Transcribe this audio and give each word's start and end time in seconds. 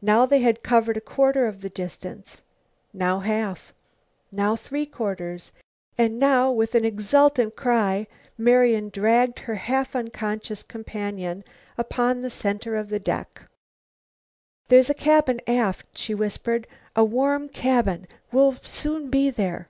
Now 0.00 0.26
they 0.26 0.38
had 0.42 0.62
covered 0.62 0.96
a 0.96 1.00
quarter 1.00 1.48
of 1.48 1.60
the 1.60 1.68
distance, 1.68 2.40
now 2.92 3.18
half, 3.18 3.74
now 4.30 4.54
three 4.54 4.86
quarters. 4.86 5.50
And 5.98 6.20
now, 6.20 6.52
with 6.52 6.76
an 6.76 6.84
exultant 6.84 7.56
cry, 7.56 8.06
Marian 8.38 8.90
dragged 8.90 9.40
her 9.40 9.56
half 9.56 9.96
unconscious 9.96 10.62
companion 10.62 11.42
upon 11.76 12.20
the 12.20 12.30
center 12.30 12.76
of 12.76 12.90
the 12.90 13.00
deck. 13.00 13.42
"There's 14.68 14.88
a 14.88 14.94
cabin 14.94 15.40
aft," 15.48 15.86
she 15.98 16.14
whispered, 16.14 16.68
"a 16.94 17.04
warm 17.04 17.48
cabin. 17.48 18.06
We'll 18.30 18.54
soon 18.62 19.10
be 19.10 19.30
there." 19.30 19.68